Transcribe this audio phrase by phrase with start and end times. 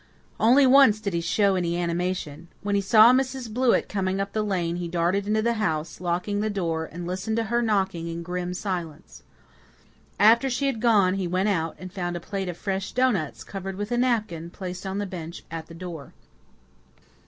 [0.39, 2.47] Only once did he show any animation.
[2.63, 3.53] When he saw Mrs.
[3.53, 7.37] Blewett coming up the lane he darted into the house, locked the door, and listened
[7.37, 9.21] to her knocking in grim silence.
[10.19, 13.75] After she had gone he went out, and found a plate of fresh doughnuts, covered
[13.75, 16.13] with a napkin, placed on the bench at the door.